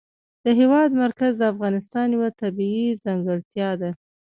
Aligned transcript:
د 0.43 0.45
هېواد 0.59 0.89
مرکز 1.03 1.31
د 1.37 1.43
افغانستان 1.53 2.07
یوه 2.15 2.29
طبیعي 2.41 2.87
ځانګړتیا 3.03 3.69
ده. 3.81 3.89